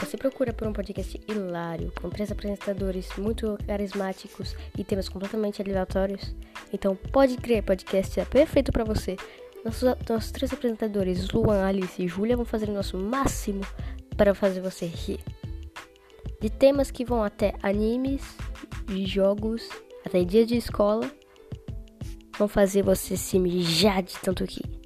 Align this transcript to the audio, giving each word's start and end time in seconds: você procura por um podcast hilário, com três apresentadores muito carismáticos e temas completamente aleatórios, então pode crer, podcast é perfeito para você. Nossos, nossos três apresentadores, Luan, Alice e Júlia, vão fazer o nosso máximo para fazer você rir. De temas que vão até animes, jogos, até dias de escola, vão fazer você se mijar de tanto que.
você 0.00 0.16
procura 0.16 0.52
por 0.52 0.66
um 0.66 0.72
podcast 0.72 1.20
hilário, 1.28 1.92
com 2.00 2.08
três 2.08 2.32
apresentadores 2.32 3.08
muito 3.18 3.58
carismáticos 3.66 4.56
e 4.76 4.82
temas 4.82 5.08
completamente 5.08 5.60
aleatórios, 5.60 6.34
então 6.72 6.96
pode 6.96 7.36
crer, 7.36 7.62
podcast 7.62 8.18
é 8.18 8.24
perfeito 8.24 8.72
para 8.72 8.82
você. 8.82 9.16
Nossos, 9.64 9.94
nossos 10.08 10.30
três 10.30 10.52
apresentadores, 10.52 11.28
Luan, 11.30 11.62
Alice 11.64 12.02
e 12.02 12.08
Júlia, 12.08 12.34
vão 12.34 12.46
fazer 12.46 12.70
o 12.70 12.72
nosso 12.72 12.96
máximo 12.96 13.60
para 14.16 14.34
fazer 14.34 14.60
você 14.60 14.86
rir. 14.86 15.20
De 16.40 16.48
temas 16.48 16.90
que 16.90 17.04
vão 17.04 17.22
até 17.22 17.52
animes, 17.62 18.22
jogos, 19.04 19.68
até 20.04 20.24
dias 20.24 20.46
de 20.46 20.56
escola, 20.56 21.10
vão 22.38 22.48
fazer 22.48 22.82
você 22.82 23.18
se 23.18 23.38
mijar 23.38 24.02
de 24.02 24.14
tanto 24.18 24.46
que. 24.46 24.79